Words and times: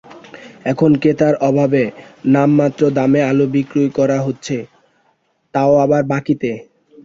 এখন 0.65 0.91
ক্রেতার 1.01 1.33
অভাবে 1.49 1.83
নামমাত্র 2.27 2.81
দামে 2.97 3.21
আলু 3.29 3.45
বিক্রি 3.53 3.83
করতে 3.89 4.17
হচ্ছে, 4.25 4.57
তাও 5.53 5.73
আবার 5.83 6.01
বাকিতে। 6.11 6.51